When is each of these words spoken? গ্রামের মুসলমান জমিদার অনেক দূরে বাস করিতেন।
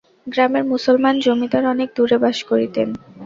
গ্রামের 0.27 0.63
মুসলমান 0.71 1.15
জমিদার 1.25 1.63
অনেক 1.73 1.89
দূরে 1.97 2.17
বাস 2.23 2.37
করিতেন। 2.49 2.87